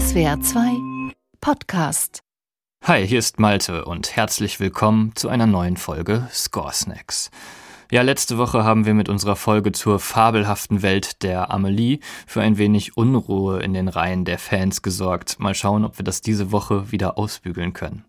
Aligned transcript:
SWR 0.00 0.40
2 0.40 1.12
Podcast. 1.42 2.20
Hi, 2.84 3.06
hier 3.06 3.18
ist 3.18 3.38
Malte 3.38 3.84
und 3.84 4.16
herzlich 4.16 4.58
willkommen 4.58 5.12
zu 5.14 5.28
einer 5.28 5.46
neuen 5.46 5.76
Folge 5.76 6.26
Score 6.32 6.72
Snacks. 6.72 7.30
Ja, 7.90 8.00
letzte 8.00 8.38
Woche 8.38 8.64
haben 8.64 8.86
wir 8.86 8.94
mit 8.94 9.10
unserer 9.10 9.36
Folge 9.36 9.72
zur 9.72 10.00
fabelhaften 10.00 10.80
Welt 10.80 11.22
der 11.22 11.50
Amelie 11.50 11.98
für 12.26 12.40
ein 12.40 12.56
wenig 12.56 12.96
Unruhe 12.96 13.60
in 13.60 13.74
den 13.74 13.88
Reihen 13.88 14.24
der 14.24 14.38
Fans 14.38 14.80
gesorgt. 14.80 15.38
Mal 15.38 15.54
schauen, 15.54 15.84
ob 15.84 15.98
wir 15.98 16.04
das 16.04 16.22
diese 16.22 16.50
Woche 16.50 16.90
wieder 16.90 17.18
ausbügeln 17.18 17.74
können. 17.74 18.06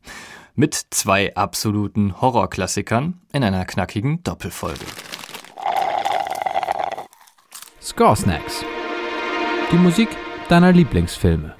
Mit 0.55 0.75
zwei 0.91 1.35
absoluten 1.35 2.21
Horrorklassikern 2.21 3.19
in 3.33 3.43
einer 3.43 3.65
knackigen 3.65 4.23
Doppelfolge. 4.23 4.85
Score 7.81 8.15
Snacks. 8.15 8.63
Die 9.73 9.77
Musik 9.77 10.07
deiner 10.51 10.73
Lieblingsfilme. 10.73 11.53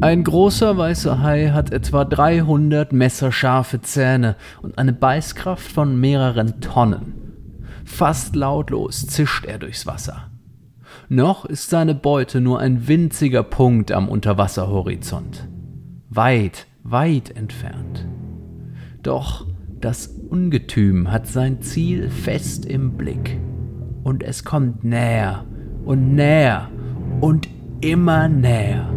Ein 0.00 0.22
großer 0.22 0.76
weißer 0.76 1.20
Hai 1.20 1.48
hat 1.48 1.72
etwa 1.72 2.04
300 2.04 2.92
messerscharfe 2.92 3.80
Zähne 3.80 4.36
und 4.62 4.78
eine 4.78 4.92
Beißkraft 4.92 5.66
von 5.66 5.98
mehreren 5.98 6.60
Tonnen. 6.60 7.14
Fast 7.84 8.36
lautlos 8.36 9.06
zischt 9.06 9.46
er 9.46 9.58
durchs 9.58 9.86
Wasser. 9.86 10.30
Noch 11.08 11.44
ist 11.44 11.70
seine 11.70 11.94
Beute 11.94 12.40
nur 12.40 12.60
ein 12.60 12.86
winziger 12.86 13.42
Punkt 13.42 13.90
am 13.90 14.08
Unterwasserhorizont. 14.08 15.48
Weit, 16.08 16.66
weit 16.84 17.36
entfernt. 17.36 18.06
Doch 19.02 19.46
das 19.80 20.06
Ungetüm 20.06 21.10
hat 21.10 21.26
sein 21.26 21.62
Ziel 21.62 22.10
fest 22.10 22.64
im 22.64 22.96
Blick. 22.96 23.40
Und 24.04 24.22
es 24.22 24.44
kommt 24.44 24.84
näher 24.84 25.44
und 25.84 26.14
näher 26.14 26.68
und 27.20 27.48
immer 27.80 28.28
näher. 28.28 28.92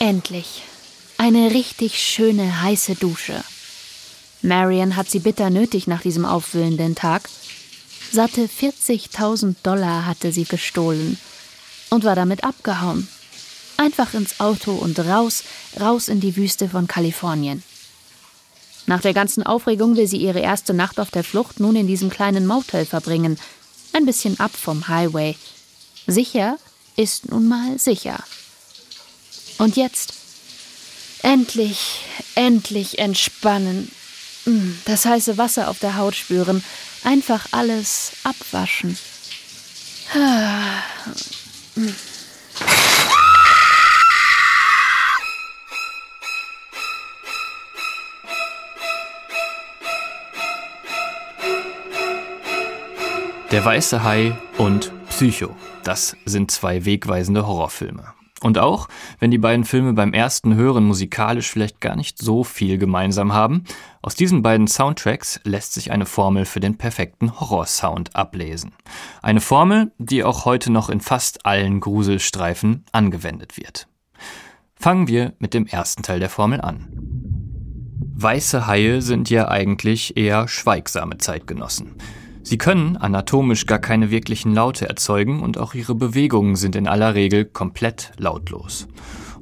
Endlich. 0.00 0.62
Eine 1.18 1.50
richtig 1.50 1.98
schöne 2.00 2.62
heiße 2.62 2.94
Dusche. 2.94 3.42
Marion 4.40 4.96
hat 4.96 5.10
sie 5.10 5.18
bitter 5.18 5.50
nötig 5.50 5.86
nach 5.86 6.00
diesem 6.00 6.24
aufwühlenden 6.24 6.94
Tag. 6.94 7.28
Satte 8.10 8.48
40.000 8.48 9.56
Dollar 9.62 10.06
hatte 10.06 10.32
sie 10.32 10.44
gestohlen 10.44 11.18
und 11.90 12.04
war 12.04 12.14
damit 12.14 12.44
abgehauen. 12.44 13.08
Einfach 13.76 14.14
ins 14.14 14.40
Auto 14.40 14.72
und 14.72 14.98
raus, 14.98 15.44
raus 15.78 16.08
in 16.08 16.20
die 16.20 16.34
Wüste 16.36 16.68
von 16.68 16.86
Kalifornien. 16.86 17.62
Nach 18.86 19.02
der 19.02 19.12
ganzen 19.12 19.42
Aufregung 19.42 19.96
will 19.96 20.08
sie 20.08 20.16
ihre 20.16 20.40
erste 20.40 20.72
Nacht 20.72 20.98
auf 20.98 21.10
der 21.10 21.22
Flucht 21.22 21.60
nun 21.60 21.76
in 21.76 21.86
diesem 21.86 22.08
kleinen 22.08 22.46
Motel 22.46 22.86
verbringen. 22.86 23.38
Ein 23.92 24.06
bisschen 24.06 24.40
ab 24.40 24.52
vom 24.54 24.88
Highway. 24.88 25.36
Sicher 26.06 26.58
ist 26.96 27.30
nun 27.30 27.46
mal 27.46 27.78
sicher. 27.78 28.18
Und 29.58 29.76
jetzt? 29.76 30.14
Endlich, 31.22 32.00
endlich 32.34 32.98
entspannen. 32.98 33.90
Hm, 34.44 34.78
das 34.86 35.04
heiße 35.04 35.36
Wasser 35.36 35.68
auf 35.68 35.78
der 35.78 35.96
Haut 35.96 36.14
spüren. 36.14 36.64
Einfach 37.04 37.46
alles 37.52 38.12
abwaschen. 38.24 38.98
Der 53.50 53.64
weiße 53.64 54.02
Hai 54.02 54.36
und 54.58 54.92
Psycho. 55.08 55.56
Das 55.82 56.16
sind 56.26 56.50
zwei 56.50 56.84
wegweisende 56.84 57.46
Horrorfilme. 57.46 58.17
Und 58.42 58.58
auch, 58.58 58.88
wenn 59.18 59.30
die 59.30 59.38
beiden 59.38 59.64
Filme 59.64 59.92
beim 59.94 60.12
ersten 60.12 60.54
Hören 60.54 60.84
musikalisch 60.84 61.50
vielleicht 61.50 61.80
gar 61.80 61.96
nicht 61.96 62.18
so 62.18 62.44
viel 62.44 62.78
gemeinsam 62.78 63.32
haben, 63.32 63.64
aus 64.00 64.14
diesen 64.14 64.42
beiden 64.42 64.68
Soundtracks 64.68 65.40
lässt 65.42 65.74
sich 65.74 65.90
eine 65.90 66.06
Formel 66.06 66.44
für 66.44 66.60
den 66.60 66.78
perfekten 66.78 67.40
Horrorsound 67.40 68.14
ablesen. 68.14 68.72
Eine 69.22 69.40
Formel, 69.40 69.90
die 69.98 70.22
auch 70.22 70.44
heute 70.44 70.70
noch 70.70 70.88
in 70.88 71.00
fast 71.00 71.46
allen 71.46 71.80
Gruselstreifen 71.80 72.84
angewendet 72.92 73.56
wird. 73.56 73.88
Fangen 74.76 75.08
wir 75.08 75.32
mit 75.40 75.54
dem 75.54 75.66
ersten 75.66 76.04
Teil 76.04 76.20
der 76.20 76.30
Formel 76.30 76.60
an. 76.60 76.86
Weiße 78.20 78.66
Haie 78.66 79.02
sind 79.02 79.30
ja 79.30 79.48
eigentlich 79.48 80.16
eher 80.16 80.46
schweigsame 80.46 81.18
Zeitgenossen. 81.18 81.96
Sie 82.48 82.56
können 82.56 82.96
anatomisch 82.96 83.66
gar 83.66 83.78
keine 83.78 84.10
wirklichen 84.10 84.54
Laute 84.54 84.88
erzeugen 84.88 85.42
und 85.42 85.58
auch 85.58 85.74
ihre 85.74 85.94
Bewegungen 85.94 86.56
sind 86.56 86.76
in 86.76 86.88
aller 86.88 87.14
Regel 87.14 87.44
komplett 87.44 88.12
lautlos. 88.16 88.88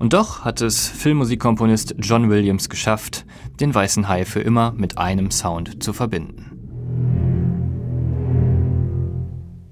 Und 0.01 0.13
doch 0.13 0.45
hat 0.45 0.61
es 0.61 0.89
Filmmusikkomponist 0.89 1.95
John 2.01 2.31
Williams 2.31 2.69
geschafft, 2.69 3.25
den 3.61 3.73
weißen 3.73 4.09
Hai 4.09 4.25
für 4.25 4.41
immer 4.41 4.73
mit 4.73 4.99
einem 4.99 5.31
Sound 5.31 5.85
zu 5.85 5.93
verbinden. 5.93 6.51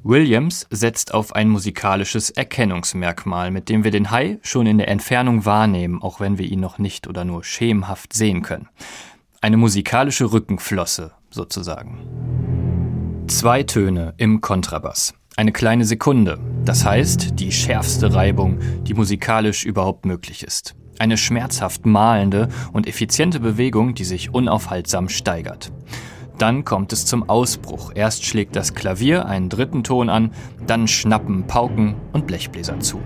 Williams 0.05 0.69
setzt 0.71 1.13
auf 1.13 1.35
ein 1.35 1.49
musikalisches 1.49 2.31
Erkennungsmerkmal, 2.31 3.51
mit 3.51 3.69
dem 3.69 3.83
wir 3.83 3.91
den 3.91 4.13
Hai 4.13 4.39
schon 4.43 4.67
in 4.67 4.79
der 4.79 4.87
Entfernung 4.87 5.45
wahrnehmen, 5.45 6.01
auch 6.01 6.21
wenn 6.21 6.39
wir 6.39 6.47
ihn 6.47 6.61
noch 6.61 6.79
nicht 6.79 7.09
oder 7.09 7.25
nur 7.25 7.43
schemenhaft 7.43 8.13
sehen 8.13 8.43
können. 8.43 8.69
Eine 9.41 9.57
musikalische 9.57 10.31
Rückenflosse 10.31 11.11
sozusagen. 11.31 11.99
Zwei 13.27 13.63
Töne 13.63 14.13
im 14.19 14.43
Kontrabass. 14.43 15.15
Eine 15.37 15.51
kleine 15.51 15.87
Sekunde, 15.87 16.39
das 16.65 16.85
heißt 16.85 17.41
die 17.41 17.53
schärfste 17.53 18.15
Reibung, 18.15 18.59
die 18.85 18.93
musikalisch 18.93 19.65
überhaupt 19.65 20.05
möglich 20.05 20.45
ist. 20.45 20.77
Eine 20.99 21.17
schmerzhaft 21.17 21.87
malende 21.87 22.49
und 22.73 22.87
effiziente 22.87 23.41
Bewegung, 23.41 23.95
die 23.95 24.05
sich 24.05 24.35
unaufhaltsam 24.35 25.09
steigert. 25.09 25.73
Dann 26.39 26.65
kommt 26.65 26.93
es 26.93 27.07
zum 27.07 27.29
Ausbruch. 27.29 27.93
Erst 27.95 28.27
schlägt 28.27 28.57
das 28.57 28.75
Klavier 28.75 29.25
einen 29.25 29.49
dritten 29.49 29.85
Ton 29.85 30.11
an, 30.11 30.33
dann 30.67 30.87
schnappen 30.87 31.47
Pauken 31.47 31.95
und 32.13 32.27
Blechbläser 32.27 32.79
zu. 32.81 33.01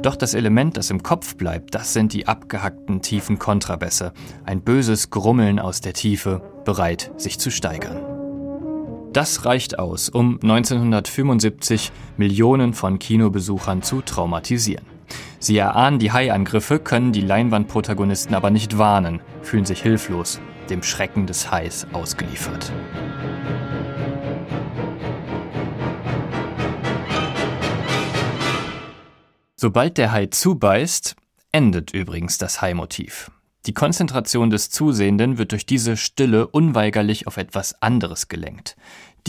Doch 0.00 0.16
das 0.16 0.32
Element, 0.32 0.78
das 0.78 0.90
im 0.90 1.02
Kopf 1.02 1.36
bleibt, 1.36 1.74
das 1.74 1.92
sind 1.92 2.14
die 2.14 2.26
abgehackten 2.26 3.02
tiefen 3.02 3.38
Kontrabässe. 3.38 4.14
Ein 4.44 4.62
böses 4.62 5.10
Grummeln 5.10 5.58
aus 5.58 5.80
der 5.80 5.92
Tiefe, 5.92 6.42
bereit, 6.64 7.12
sich 7.18 7.38
zu 7.38 7.50
steigern. 7.50 8.11
Das 9.12 9.44
reicht 9.44 9.78
aus, 9.78 10.08
um 10.08 10.38
1975 10.42 11.92
Millionen 12.16 12.72
von 12.72 12.98
Kinobesuchern 12.98 13.82
zu 13.82 14.00
traumatisieren. 14.00 14.86
Sie 15.38 15.58
erahnen 15.58 15.98
die 15.98 16.12
Haiangriffe, 16.12 16.78
können 16.78 17.12
die 17.12 17.20
Leinwandprotagonisten 17.20 18.34
aber 18.34 18.50
nicht 18.50 18.78
warnen, 18.78 19.20
fühlen 19.42 19.66
sich 19.66 19.82
hilflos, 19.82 20.40
dem 20.70 20.82
Schrecken 20.82 21.26
des 21.26 21.50
Hais 21.50 21.86
ausgeliefert. 21.92 22.72
Sobald 29.56 29.98
der 29.98 30.10
Hai 30.12 30.26
zubeißt, 30.26 31.16
endet 31.52 31.92
übrigens 31.92 32.38
das 32.38 32.62
Hai-Motiv. 32.62 33.30
Die 33.66 33.74
Konzentration 33.74 34.50
des 34.50 34.70
Zusehenden 34.70 35.38
wird 35.38 35.52
durch 35.52 35.64
diese 35.64 35.96
Stille 35.96 36.48
unweigerlich 36.48 37.28
auf 37.28 37.36
etwas 37.36 37.80
anderes 37.80 38.26
gelenkt. 38.26 38.76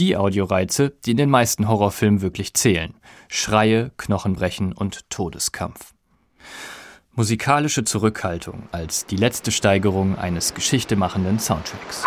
Die 0.00 0.16
Audioreize, 0.16 0.92
die 1.04 1.12
in 1.12 1.16
den 1.16 1.30
meisten 1.30 1.68
Horrorfilmen 1.68 2.20
wirklich 2.20 2.52
zählen. 2.54 2.94
Schreie, 3.28 3.92
Knochenbrechen 3.96 4.72
und 4.72 5.08
Todeskampf. 5.08 5.94
Musikalische 7.12 7.84
Zurückhaltung 7.84 8.68
als 8.72 9.06
die 9.06 9.14
letzte 9.14 9.52
Steigerung 9.52 10.18
eines 10.18 10.52
geschichtemachenden 10.52 11.38
Soundtracks. 11.38 12.04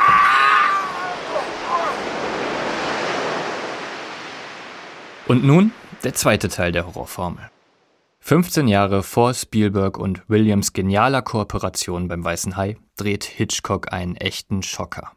Und 5.30 5.46
nun 5.46 5.72
der 6.04 6.14
zweite 6.14 6.50
Teil 6.50 6.74
der 6.74 6.86
Horrorformel. 6.88 7.50
15 8.28 8.68
Jahre 8.68 9.04
vor 9.04 9.34
Spielberg 9.34 9.98
und 9.98 10.22
Williams 10.28 10.74
genialer 10.74 11.22
Kooperation 11.22 12.10
beim 12.10 12.26
Weißen 12.26 12.58
Hai 12.58 12.76
dreht 12.98 13.24
Hitchcock 13.24 13.94
einen 13.94 14.18
echten 14.18 14.64
Schocker. 14.64 15.14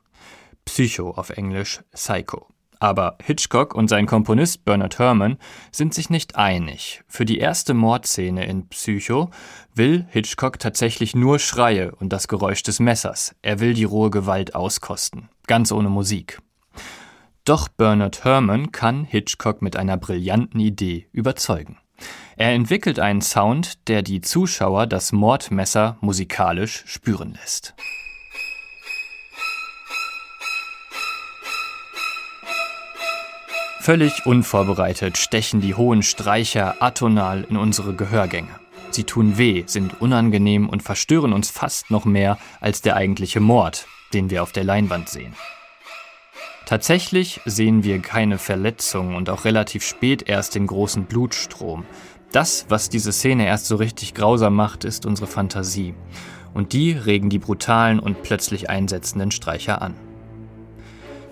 Psycho 0.65 1.11
auf 1.11 1.31
Englisch 1.31 1.81
Psycho. 1.91 2.47
Aber 2.79 3.19
Hitchcock 3.21 3.75
und 3.75 3.89
sein 3.89 4.07
Komponist 4.07 4.65
Bernard 4.65 5.01
Herrmann 5.01 5.39
sind 5.73 5.93
sich 5.93 6.09
nicht 6.09 6.37
einig. 6.37 7.03
Für 7.09 7.25
die 7.25 7.39
erste 7.39 7.75
Mordszene 7.75 8.47
in 8.47 8.69
Psycho 8.69 9.31
will 9.75 10.07
Hitchcock 10.11 10.61
tatsächlich 10.61 11.17
nur 11.17 11.41
Schreie 11.41 11.93
und 11.97 12.12
das 12.12 12.29
Geräusch 12.29 12.62
des 12.62 12.79
Messers. 12.79 13.35
Er 13.43 13.59
will 13.59 13.75
die 13.75 13.83
rohe 13.83 14.11
Gewalt 14.11 14.55
auskosten, 14.55 15.29
ganz 15.49 15.73
ohne 15.73 15.89
Musik. 15.89 16.39
Doch 17.45 17.67
Bernard 17.67 18.23
Herrmann 18.23 18.71
kann 18.71 19.03
Hitchcock 19.03 19.62
mit 19.62 19.75
einer 19.75 19.97
brillanten 19.97 20.61
Idee 20.61 21.09
überzeugen. 21.11 21.77
Er 22.41 22.55
entwickelt 22.55 22.99
einen 22.99 23.21
Sound, 23.21 23.87
der 23.87 24.01
die 24.01 24.23
Zuschauer 24.23 24.87
das 24.87 25.13
Mordmesser 25.13 25.99
musikalisch 26.01 26.85
spüren 26.87 27.37
lässt. 27.39 27.75
Völlig 33.81 34.25
unvorbereitet 34.25 35.19
stechen 35.19 35.61
die 35.61 35.75
hohen 35.75 36.03
Streicher 36.03 36.83
atonal 36.83 37.47
in 37.51 37.59
unsere 37.59 37.93
Gehörgänge. 37.93 38.59
Sie 38.91 39.05
tun 39.05 39.37
weh, 39.37 39.65
sind 39.67 40.01
unangenehm 40.01 40.71
und 40.71 40.83
verstören 40.83 41.35
uns 41.35 41.51
fast 41.51 41.91
noch 41.91 42.07
mehr 42.07 42.39
als 42.63 42.81
der 42.81 42.97
eigentliche 42.97 43.41
Mord, 43.41 43.87
den 44.15 44.31
wir 44.31 44.43
auf 44.43 44.53
der 44.53 44.65
Leinwand 44.65 45.11
sehen. 45.11 45.35
Tatsächlich 46.65 47.43
sehen 47.45 47.85
wir 47.85 48.01
keine 48.01 48.39
Verletzung 48.39 49.17
und 49.17 49.29
auch 49.29 49.45
relativ 49.45 49.85
spät 49.85 50.27
erst 50.27 50.55
den 50.55 50.69
großen 50.69 51.05
Blutstrom. 51.05 51.85
Das, 52.32 52.67
was 52.69 52.88
diese 52.88 53.12
Szene 53.12 53.47
erst 53.47 53.67
so 53.67 53.77
richtig 53.77 54.15
grausam 54.15 54.55
macht, 54.55 54.85
ist 54.85 55.05
unsere 55.05 55.27
Fantasie. 55.27 55.94
Und 56.55 56.73
die 56.73 56.93
regen 56.93 57.29
die 57.29 57.38
brutalen 57.38 57.99
und 57.99 58.23
plötzlich 58.23 58.71
einsetzenden 58.71 59.31
Streicher 59.31 59.82
an. 59.82 59.94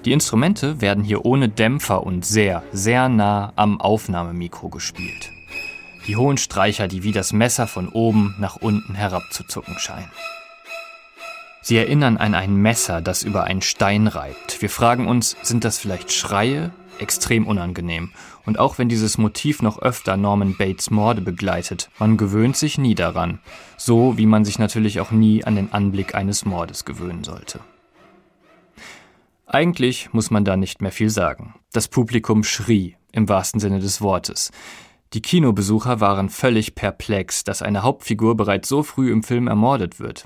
Die 0.04 0.12
Instrumente 0.12 0.80
werden 0.80 1.04
hier 1.04 1.24
ohne 1.24 1.48
Dämpfer 1.48 2.04
und 2.04 2.24
sehr, 2.24 2.62
sehr 2.72 3.08
nah 3.08 3.52
am 3.56 3.80
Aufnahmemikro 3.80 4.68
gespielt. 4.68 5.30
Die 6.06 6.16
hohen 6.16 6.38
Streicher, 6.38 6.88
die 6.88 7.02
wie 7.02 7.12
das 7.12 7.32
Messer 7.32 7.66
von 7.66 7.88
oben 7.88 8.34
nach 8.38 8.56
unten 8.56 8.94
herabzuzucken 8.94 9.78
scheinen. 9.78 10.10
Sie 11.60 11.76
erinnern 11.76 12.16
an 12.16 12.34
ein 12.34 12.54
Messer, 12.54 13.00
das 13.00 13.22
über 13.22 13.44
einen 13.44 13.60
Stein 13.60 14.06
reibt. 14.06 14.62
Wir 14.62 14.70
fragen 14.70 15.06
uns, 15.06 15.36
sind 15.42 15.64
das 15.64 15.78
vielleicht 15.78 16.12
Schreie? 16.12 16.70
Extrem 16.98 17.46
unangenehm. 17.46 18.10
Und 18.46 18.58
auch 18.58 18.78
wenn 18.78 18.88
dieses 18.88 19.18
Motiv 19.18 19.62
noch 19.62 19.78
öfter 19.78 20.16
Norman 20.16 20.56
Bates 20.56 20.90
Morde 20.90 21.20
begleitet, 21.20 21.90
man 21.98 22.16
gewöhnt 22.16 22.56
sich 22.56 22.78
nie 22.78 22.94
daran. 22.94 23.40
So 23.76 24.18
wie 24.18 24.26
man 24.26 24.44
sich 24.44 24.58
natürlich 24.58 25.00
auch 25.00 25.10
nie 25.10 25.44
an 25.44 25.56
den 25.56 25.72
Anblick 25.72 26.14
eines 26.14 26.44
Mordes 26.44 26.84
gewöhnen 26.84 27.24
sollte. 27.24 27.60
Eigentlich 29.46 30.12
muss 30.12 30.30
man 30.30 30.44
da 30.44 30.56
nicht 30.56 30.82
mehr 30.82 30.92
viel 30.92 31.10
sagen. 31.10 31.54
Das 31.72 31.88
Publikum 31.88 32.44
schrie, 32.44 32.96
im 33.12 33.28
wahrsten 33.28 33.60
Sinne 33.60 33.80
des 33.80 34.00
Wortes. 34.00 34.50
Die 35.14 35.22
Kinobesucher 35.22 36.00
waren 36.00 36.28
völlig 36.28 36.74
perplex, 36.74 37.44
dass 37.44 37.62
eine 37.62 37.82
Hauptfigur 37.82 38.36
bereits 38.36 38.68
so 38.68 38.82
früh 38.82 39.10
im 39.10 39.22
Film 39.22 39.48
ermordet 39.48 40.00
wird 40.00 40.24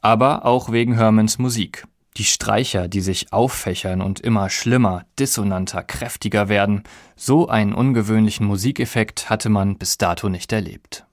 aber 0.00 0.44
auch 0.44 0.70
wegen 0.72 0.94
Hermans 0.94 1.38
Musik. 1.38 1.86
Die 2.18 2.24
Streicher, 2.24 2.88
die 2.88 3.00
sich 3.00 3.32
auffächern 3.32 4.02
und 4.02 4.18
immer 4.18 4.50
schlimmer, 4.50 5.06
dissonanter, 5.20 5.84
kräftiger 5.84 6.48
werden, 6.48 6.82
so 7.14 7.48
einen 7.48 7.72
ungewöhnlichen 7.72 8.44
Musikeffekt 8.44 9.30
hatte 9.30 9.48
man 9.48 9.78
bis 9.78 9.98
dato 9.98 10.28
nicht 10.28 10.52
erlebt. 10.52 11.06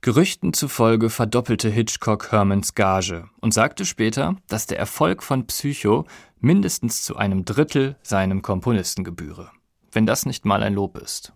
Gerüchten 0.00 0.52
zufolge 0.52 1.10
verdoppelte 1.10 1.68
Hitchcock 1.68 2.30
Hermans 2.30 2.76
Gage 2.76 3.28
und 3.40 3.52
sagte 3.52 3.84
später, 3.84 4.36
dass 4.46 4.66
der 4.66 4.78
Erfolg 4.78 5.24
von 5.24 5.44
Psycho 5.48 6.06
mindestens 6.38 7.02
zu 7.02 7.16
einem 7.16 7.44
Drittel 7.44 7.96
seinem 8.02 8.40
Komponisten 8.40 9.02
gebühre. 9.02 9.50
Wenn 9.90 10.06
das 10.06 10.24
nicht 10.24 10.44
mal 10.44 10.62
ein 10.62 10.74
Lob 10.74 10.98
ist. 10.98 11.32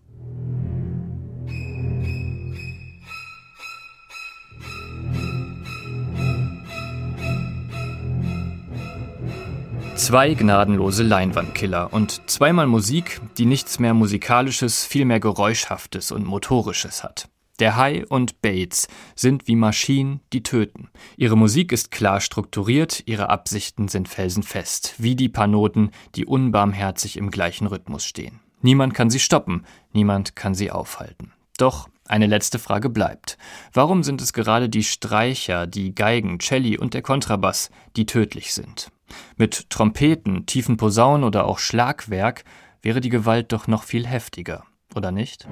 Zwei 10.03 10.33
gnadenlose 10.33 11.01
Leinwandkiller 11.01 11.93
und 11.93 12.29
zweimal 12.29 12.67
Musik, 12.67 13.21
die 13.37 13.45
nichts 13.45 13.79
mehr 13.79 13.93
Musikalisches, 13.93 14.83
vielmehr 14.83 15.21
Geräuschhaftes 15.21 16.11
und 16.11 16.25
Motorisches 16.25 17.05
hat. 17.05 17.29
Der 17.59 17.77
Hai 17.77 18.05
und 18.07 18.41
Bates 18.41 18.89
sind 19.15 19.47
wie 19.47 19.55
Maschinen, 19.55 20.19
die 20.33 20.43
töten. 20.43 20.89
Ihre 21.15 21.37
Musik 21.37 21.71
ist 21.71 21.89
klar 21.89 22.19
strukturiert, 22.19 23.03
ihre 23.05 23.29
Absichten 23.29 23.87
sind 23.87 24.09
felsenfest, 24.09 24.95
wie 24.97 25.15
die 25.15 25.29
paar 25.29 25.47
Noten, 25.47 25.91
die 26.15 26.25
unbarmherzig 26.25 27.15
im 27.15 27.31
gleichen 27.31 27.67
Rhythmus 27.67 28.03
stehen. 28.03 28.41
Niemand 28.61 28.93
kann 28.93 29.09
sie 29.09 29.21
stoppen, 29.21 29.65
niemand 29.93 30.35
kann 30.35 30.53
sie 30.53 30.69
aufhalten. 30.69 31.31
Doch 31.57 31.87
eine 32.09 32.27
letzte 32.27 32.59
Frage 32.59 32.89
bleibt. 32.89 33.37
Warum 33.71 34.03
sind 34.03 34.21
es 34.21 34.33
gerade 34.33 34.67
die 34.67 34.83
Streicher, 34.83 35.65
die 35.65 35.95
Geigen, 35.95 36.41
Celli 36.41 36.77
und 36.77 36.93
der 36.93 37.03
Kontrabass, 37.03 37.71
die 37.95 38.05
tödlich 38.05 38.53
sind? 38.53 38.91
Mit 39.37 39.69
Trompeten, 39.69 40.45
tiefen 40.45 40.77
Posaunen 40.77 41.23
oder 41.23 41.45
auch 41.45 41.59
Schlagwerk 41.59 42.43
wäre 42.81 43.01
die 43.01 43.09
Gewalt 43.09 43.51
doch 43.51 43.67
noch 43.67 43.83
viel 43.83 44.05
heftiger, 44.05 44.63
oder 44.95 45.11
nicht? 45.11 45.47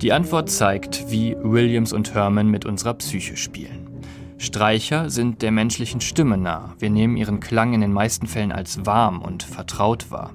Die 0.00 0.12
Antwort 0.12 0.50
zeigt, 0.50 1.10
wie 1.10 1.36
Williams 1.42 1.92
und 1.92 2.14
Herman 2.14 2.48
mit 2.48 2.64
unserer 2.64 2.94
Psyche 2.94 3.36
spielen. 3.36 3.90
Streicher 4.38 5.10
sind 5.10 5.42
der 5.42 5.50
menschlichen 5.50 6.00
Stimme 6.00 6.38
nah. 6.38 6.74
Wir 6.78 6.88
nehmen 6.88 7.18
ihren 7.18 7.40
Klang 7.40 7.74
in 7.74 7.82
den 7.82 7.92
meisten 7.92 8.26
Fällen 8.26 8.52
als 8.52 8.86
warm 8.86 9.20
und 9.20 9.42
vertraut 9.42 10.10
wahr. 10.10 10.32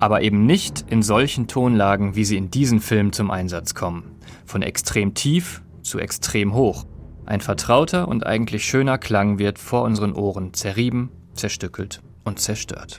Aber 0.00 0.22
eben 0.22 0.44
nicht 0.44 0.84
in 0.88 1.02
solchen 1.02 1.46
Tonlagen, 1.46 2.16
wie 2.16 2.24
sie 2.24 2.36
in 2.36 2.50
diesem 2.50 2.80
Film 2.80 3.12
zum 3.12 3.30
Einsatz 3.30 3.74
kommen. 3.74 4.16
Von 4.44 4.62
extrem 4.62 5.14
tief 5.14 5.62
zu 5.82 6.00
extrem 6.00 6.52
hoch. 6.52 6.84
Ein 7.28 7.42
vertrauter 7.42 8.08
und 8.08 8.24
eigentlich 8.24 8.64
schöner 8.64 8.96
Klang 8.96 9.38
wird 9.38 9.58
vor 9.58 9.82
unseren 9.82 10.14
Ohren 10.14 10.54
zerrieben, 10.54 11.10
zerstückelt 11.34 12.00
und 12.24 12.40
zerstört. 12.40 12.98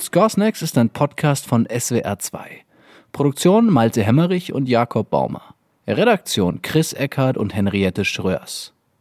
Scoresnacks 0.00 0.62
ist 0.62 0.78
ein 0.78 0.88
Podcast 0.88 1.46
von 1.46 1.66
SWR2. 1.66 2.38
Produktion 3.12 3.70
Malte 3.70 4.02
Hemmerich 4.02 4.54
und 4.54 4.70
Jakob 4.70 5.10
Baumer. 5.10 5.54
Redaktion 5.86 6.62
Chris 6.62 6.94
Eckhardt 6.94 7.36
und 7.36 7.54
Henriette 7.54 8.06
Schröers. 8.06 8.72